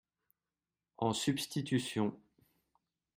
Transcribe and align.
En 0.97 1.13
substitution 1.13 2.19